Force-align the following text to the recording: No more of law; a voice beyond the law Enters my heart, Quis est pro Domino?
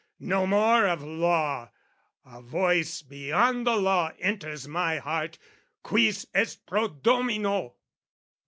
No 0.19 0.47
more 0.47 0.87
of 0.87 1.03
law; 1.03 1.69
a 2.25 2.41
voice 2.41 3.03
beyond 3.03 3.67
the 3.67 3.75
law 3.75 4.09
Enters 4.17 4.67
my 4.67 4.97
heart, 4.97 5.37
Quis 5.83 6.25
est 6.33 6.65
pro 6.65 6.87
Domino? 6.87 7.75